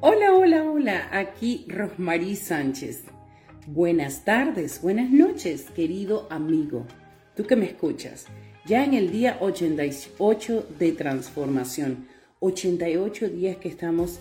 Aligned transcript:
Hola, 0.00 0.32
hola, 0.32 0.62
hola, 0.62 1.08
aquí 1.10 1.66
Rosmarie 1.66 2.36
Sánchez. 2.36 3.02
Buenas 3.66 4.24
tardes, 4.24 4.80
buenas 4.80 5.10
noches, 5.10 5.70
querido 5.74 6.28
amigo. 6.30 6.86
Tú 7.34 7.48
que 7.48 7.56
me 7.56 7.66
escuchas, 7.66 8.26
ya 8.64 8.84
en 8.84 8.94
el 8.94 9.10
día 9.10 9.38
88 9.40 10.68
de 10.78 10.92
transformación, 10.92 12.06
88 12.38 13.28
días 13.30 13.56
que 13.56 13.68
estamos 13.68 14.20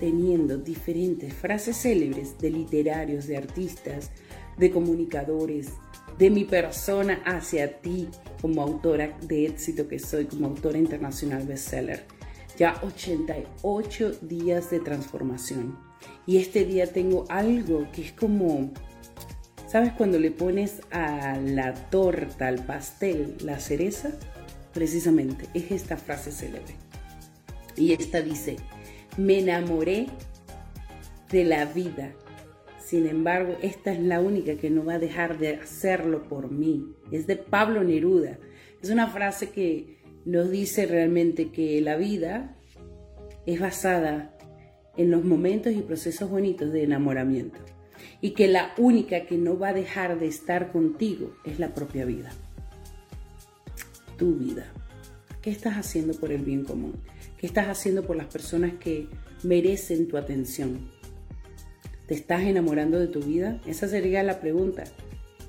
teniendo 0.00 0.56
diferentes 0.56 1.34
frases 1.34 1.76
célebres 1.76 2.38
de 2.38 2.48
literarios, 2.48 3.26
de 3.26 3.36
artistas, 3.36 4.10
de 4.56 4.70
comunicadores, 4.70 5.74
de 6.16 6.30
mi 6.30 6.44
persona 6.44 7.20
hacia 7.26 7.82
ti 7.82 8.08
como 8.40 8.62
autora 8.62 9.14
de 9.20 9.44
éxito 9.44 9.86
que 9.88 9.98
soy, 9.98 10.24
como 10.24 10.46
autora 10.46 10.78
internacional 10.78 11.46
bestseller 11.46 12.21
ya 12.62 12.78
88 12.80 14.18
días 14.20 14.70
de 14.70 14.78
transformación. 14.78 15.76
Y 16.26 16.36
este 16.36 16.64
día 16.64 16.86
tengo 16.86 17.24
algo 17.28 17.90
que 17.90 18.02
es 18.02 18.12
como, 18.12 18.70
¿sabes 19.66 19.92
cuando 19.94 20.20
le 20.20 20.30
pones 20.30 20.80
a 20.92 21.38
la 21.38 21.74
torta, 21.74 22.46
al 22.46 22.64
pastel, 22.64 23.34
la 23.40 23.58
cereza? 23.58 24.12
Precisamente, 24.72 25.48
es 25.54 25.72
esta 25.72 25.96
frase 25.96 26.30
célebre. 26.30 26.76
Y 27.76 27.94
esta 27.94 28.22
dice, 28.22 28.58
me 29.16 29.40
enamoré 29.40 30.06
de 31.32 31.44
la 31.44 31.64
vida. 31.64 32.12
Sin 32.78 33.08
embargo, 33.08 33.56
esta 33.60 33.90
es 33.90 33.98
la 33.98 34.20
única 34.20 34.54
que 34.54 34.70
no 34.70 34.84
va 34.84 34.94
a 34.94 34.98
dejar 35.00 35.36
de 35.38 35.56
hacerlo 35.56 36.28
por 36.28 36.52
mí. 36.52 36.94
Es 37.10 37.26
de 37.26 37.34
Pablo 37.34 37.82
Neruda. 37.82 38.38
Es 38.80 38.88
una 38.90 39.08
frase 39.08 39.50
que 39.50 40.01
nos 40.24 40.50
dice 40.50 40.86
realmente 40.86 41.50
que 41.50 41.80
la 41.80 41.96
vida 41.96 42.56
es 43.46 43.60
basada 43.60 44.36
en 44.96 45.10
los 45.10 45.24
momentos 45.24 45.72
y 45.72 45.80
procesos 45.80 46.30
bonitos 46.30 46.72
de 46.72 46.84
enamoramiento 46.84 47.58
y 48.20 48.30
que 48.30 48.48
la 48.48 48.72
única 48.78 49.26
que 49.26 49.36
no 49.36 49.58
va 49.58 49.68
a 49.68 49.72
dejar 49.72 50.18
de 50.18 50.26
estar 50.26 50.70
contigo 50.72 51.34
es 51.44 51.58
la 51.58 51.74
propia 51.74 52.04
vida. 52.04 52.30
Tu 54.16 54.34
vida. 54.36 54.72
¿Qué 55.40 55.50
estás 55.50 55.74
haciendo 55.74 56.14
por 56.14 56.30
el 56.30 56.42
bien 56.42 56.64
común? 56.64 56.94
¿Qué 57.36 57.46
estás 57.46 57.66
haciendo 57.66 58.04
por 58.04 58.16
las 58.16 58.26
personas 58.26 58.74
que 58.74 59.08
merecen 59.42 60.06
tu 60.06 60.16
atención? 60.16 60.88
¿Te 62.06 62.14
estás 62.14 62.42
enamorando 62.42 63.00
de 63.00 63.08
tu 63.08 63.20
vida? 63.20 63.60
Esa 63.66 63.88
sería 63.88 64.22
la 64.22 64.40
pregunta. 64.40 64.84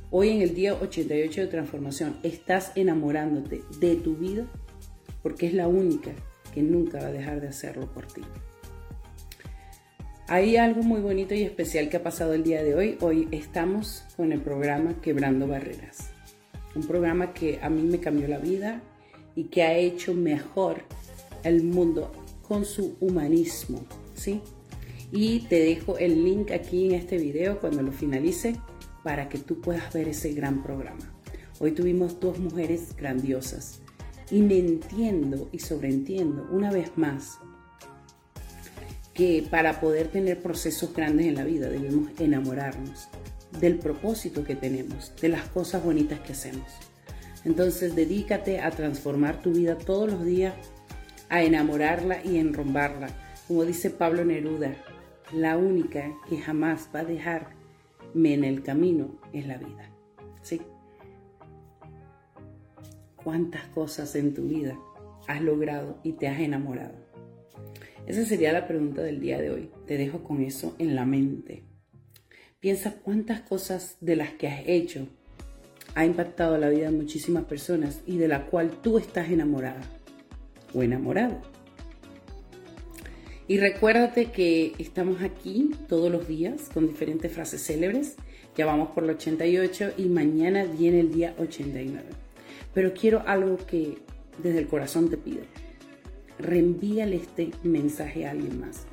Hoy 0.09 0.30
en 0.30 0.42
el 0.42 0.56
día 0.56 0.76
88 0.76 1.42
de 1.42 1.47
transformación, 1.47 2.18
¿estás 2.24 2.72
enamorándote 2.76 3.62
de 3.80 3.96
tu 3.96 4.16
vida? 4.16 4.47
Porque 5.23 5.47
es 5.47 5.53
la 5.53 5.67
única 5.67 6.11
que 6.53 6.61
nunca 6.61 7.00
va 7.00 7.07
a 7.07 7.11
dejar 7.11 7.41
de 7.41 7.47
hacerlo 7.47 7.91
por 7.91 8.06
ti. 8.06 8.22
Hay 10.28 10.57
algo 10.57 10.84
muy 10.84 11.01
bonito 11.01 11.34
y 11.34 11.44
especial 11.44 11.89
que 11.89 11.97
ha 11.97 12.03
pasado 12.03 12.34
el 12.34 12.44
día 12.44 12.63
de 12.63 12.75
hoy. 12.75 12.97
Hoy 13.01 13.28
estamos 13.31 14.03
con 14.16 14.31
el 14.31 14.41
programa 14.41 15.01
Quebrando 15.01 15.47
Barreras. 15.47 16.09
Un 16.75 16.84
programa 16.84 17.34
que 17.34 17.59
a 17.61 17.69
mí 17.69 17.84
me 17.84 18.00
cambió 18.00 18.28
la 18.28 18.38
vida 18.38 18.81
y 19.35 19.45
que 19.45 19.63
ha 19.63 19.75
hecho 19.78 20.13
mejor 20.13 20.84
el 21.44 21.63
mundo 21.63 22.11
con 22.41 22.66
su 22.66 22.95
humanismo, 23.00 23.85
¿sí? 24.13 24.41
Y 25.11 25.41
te 25.41 25.59
dejo 25.59 25.97
el 25.97 26.23
link 26.23 26.51
aquí 26.51 26.85
en 26.88 26.95
este 26.95 27.17
video 27.17 27.59
cuando 27.59 27.81
lo 27.84 27.91
finalice 27.91 28.55
para 29.03 29.29
que 29.29 29.38
tú 29.38 29.61
puedas 29.61 29.94
ver 29.94 30.07
ese 30.07 30.34
gran 30.34 30.63
programa. 30.63 31.13
Hoy 31.59 31.73
tuvimos 31.73 32.19
dos 32.19 32.40
mujeres 32.40 32.95
grandiosas 32.95 33.83
y 34.34 34.42
me 34.42 34.58
entiendo 34.58 35.48
y 35.52 35.60
sobreentiendo 35.60 36.48
una 36.50 36.72
vez 36.72 36.98
más 36.98 37.38
que 39.14 39.48
para 39.48 39.80
poder 39.80 40.08
tener 40.08 40.42
procesos 40.42 40.92
grandes 40.92 41.28
en 41.28 41.36
la 41.36 41.44
vida 41.44 41.70
debemos 41.70 42.10
enamorarnos 42.20 43.10
del 43.60 43.78
propósito 43.78 44.44
que 44.44 44.56
tenemos, 44.56 45.14
de 45.22 45.30
las 45.30 45.48
cosas 45.50 45.84
bonitas 45.84 46.20
que 46.22 46.32
hacemos. 46.32 46.68
Entonces 47.46 47.96
dedícate 47.96 48.60
a 48.60 48.72
transformar 48.72 49.40
tu 49.40 49.52
vida 49.52 49.78
todos 49.78 50.12
los 50.12 50.26
días, 50.26 50.56
a 51.30 51.44
enamorarla 51.44 52.26
y 52.26 52.38
enrombarla. 52.38 53.10
Como 53.48 53.66
dice 53.66 53.92
Pablo 53.92 54.26
Neruda, 54.26 54.74
la 55.32 55.58
única 55.58 56.12
que 56.28 56.40
jamás 56.40 56.90
va 56.94 57.02
a 57.02 57.06
dejarme 57.06 58.34
en 58.34 58.44
el 58.44 58.64
camino 58.64 59.12
es 59.32 59.46
la 59.46 59.58
vida. 59.58 59.92
¿Sí? 60.42 60.60
Cuántas 63.23 63.66
cosas 63.67 64.16
en 64.16 64.34
tu 64.34 64.47
vida 64.47 64.78
has 65.28 65.41
logrado 65.41 66.00
y 66.03 66.13
te 66.13 66.28
has 66.28 66.39
enamorado. 66.39 66.95
Esa 68.06 68.25
sería 68.25 68.51
la 68.51 68.67
pregunta 68.67 69.01
del 69.01 69.19
día 69.19 69.39
de 69.39 69.50
hoy. 69.50 69.72
Te 69.88 69.97
dejo 69.97 70.23
con 70.23 70.41
eso 70.41 70.75
en 70.78 70.95
la 70.95 71.06
mente. 71.06 71.63
Piensa 72.59 72.95
cuántas 73.01 73.41
cosas 73.41 73.97
de 74.01 74.16
las 74.16 74.31
que 74.34 74.47
has 74.47 74.61
hecho 74.66 75.07
ha 75.95 76.06
impactado 76.06 76.57
la 76.57 76.69
vida 76.69 76.89
de 76.89 76.97
muchísimas 76.97 77.45
personas 77.45 78.01
y 78.06 78.17
de 78.17 78.28
la 78.28 78.47
cual 78.47 78.72
tú 78.81 78.97
estás 78.97 79.29
enamorada 79.29 79.81
o 80.73 80.81
enamorado. 80.84 81.41
Y 83.47 83.57
recuérdate 83.57 84.28
que 84.28 84.73
estamos 84.79 85.22
aquí 85.22 85.72
todos 85.88 86.11
los 86.11 86.28
días 86.28 86.69
con 86.73 86.88
diferentes 86.88 87.31
frases 87.31 87.66
célebres. 87.66 88.16
Ya 88.55 88.66
vamos 88.66 88.90
por 88.91 89.03
el 89.03 89.11
88 89.11 89.94
y 89.97 90.05
mañana 90.05 90.63
viene 90.63 91.01
el 91.01 91.13
día 91.13 91.35
89. 91.38 92.22
Pero 92.73 92.94
quiero 92.94 93.23
algo 93.28 93.57
que 93.57 93.97
desde 94.41 94.59
el 94.59 94.67
corazón 94.67 95.09
te 95.09 95.17
pido. 95.17 95.44
Reenvíale 96.39 97.16
este 97.16 97.51
mensaje 97.63 98.25
a 98.25 98.31
alguien 98.31 98.59
más, 98.59 98.85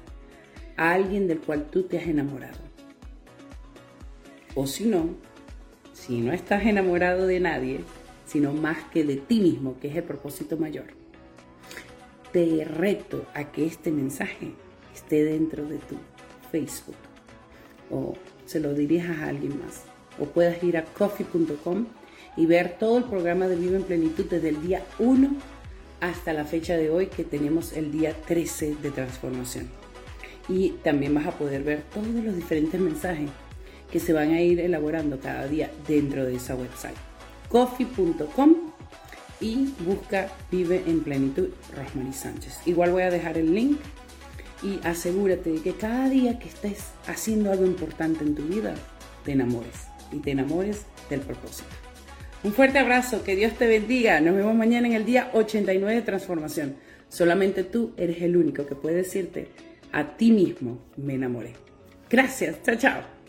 a 0.76 0.92
alguien 0.92 1.26
del 1.26 1.41
cual 1.41 1.66
tú 1.70 1.84
te 1.84 1.98
has 1.98 2.06
enamorado. 2.06 2.58
O 4.54 4.66
si 4.66 4.84
no, 4.84 5.14
si 5.92 6.20
no 6.20 6.32
estás 6.32 6.66
enamorado 6.66 7.26
de 7.26 7.41
nadie, 7.41 7.80
sino 8.26 8.52
más 8.52 8.78
que 8.92 9.04
de 9.04 9.16
ti 9.16 9.41
mismo, 9.41 9.78
que 9.80 9.88
es 9.88 9.97
el 9.97 10.04
propósito 10.04 10.56
mayor, 10.56 10.86
te 12.32 12.64
reto 12.64 13.26
a 13.34 13.50
que 13.50 13.66
este 13.66 13.91
mensaje 13.91 14.53
esté 14.94 15.24
dentro 15.24 15.65
de 15.66 15.78
tu 15.78 15.97
Facebook 16.53 16.97
o 17.91 18.15
se 18.47 18.60
lo 18.60 18.74
dirijas 18.74 19.18
a 19.18 19.28
alguien 19.28 19.59
más. 19.59 19.84
O 20.21 20.27
puedas 20.27 20.63
ir 20.63 20.77
a 20.77 20.84
coffee.com 20.84 21.87
y 22.37 22.47
ver 22.47 22.77
todo 22.78 22.99
el 22.99 23.05
programa 23.05 23.49
de 23.49 23.57
Vivo 23.57 23.77
en 23.77 23.83
Plenitud 23.83 24.27
desde 24.27 24.51
el 24.51 24.63
día 24.63 24.84
1 24.99 25.31
hasta 26.01 26.33
la 26.33 26.45
fecha 26.45 26.77
de 26.77 26.91
hoy 26.91 27.07
que 27.07 27.25
tenemos 27.25 27.72
el 27.72 27.93
día 27.93 28.15
13 28.15 28.77
de 28.77 28.91
transformación. 28.91 29.69
Y 30.49 30.71
también 30.83 31.15
vas 31.15 31.27
a 31.27 31.33
poder 31.33 31.63
ver 31.63 31.83
todos 31.93 32.07
los 32.07 32.34
diferentes 32.34 32.81
mensajes 32.81 33.31
que 33.91 34.01
se 34.01 34.13
van 34.13 34.31
a 34.33 34.41
ir 34.41 34.61
elaborando 34.61 35.19
cada 35.21 35.47
día 35.47 35.71
dentro 35.87 36.25
de 36.25 36.37
esa 36.37 36.55
website. 36.55 36.97
coffee.com 37.49 38.55
y 39.41 39.72
busca 39.84 40.28
Vive 40.51 40.83
en 40.87 41.01
Plenitud 41.01 41.49
Rosmarie 41.77 42.13
Sánchez. 42.13 42.61
Igual 42.67 42.93
voy 42.93 43.03
a 43.03 43.11
dejar 43.11 43.39
el 43.39 43.55
link 43.55 43.78
y 44.63 44.78
asegúrate 44.87 45.51
de 45.51 45.63
que 45.63 45.72
cada 45.72 46.09
día 46.09 46.39
que 46.39 46.49
estés 46.49 46.89
haciendo 47.07 47.51
algo 47.51 47.65
importante 47.65 48.25
en 48.25 48.34
tu 48.34 48.43
vida, 48.43 48.75
te 49.25 49.33
enamores 49.33 49.91
y 50.12 50.18
te 50.18 50.30
enamores 50.30 50.86
del 51.09 51.21
propósito. 51.21 51.68
Un 52.42 52.53
fuerte 52.53 52.78
abrazo, 52.78 53.22
que 53.22 53.36
Dios 53.36 53.54
te 53.54 53.66
bendiga. 53.66 54.21
Nos 54.21 54.34
vemos 54.34 54.54
mañana 54.54 54.86
en 54.86 54.95
el 54.95 55.04
día 55.04 55.30
89 55.34 55.95
de 55.95 56.03
transformación. 56.03 56.77
Solamente 57.09 57.65
tú 57.65 57.92
eres 57.97 58.22
el 58.22 58.36
único 58.36 58.66
que 58.66 58.74
puede 58.74 58.97
decirte 58.97 59.48
a 59.92 60.16
ti 60.16 60.30
mismo 60.30 60.78
me 60.97 61.15
enamoré. 61.15 61.53
Gracias, 62.09 62.62
chao, 62.62 62.77
chao. 62.77 63.20